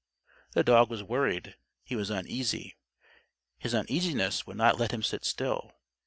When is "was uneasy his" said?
1.95-3.75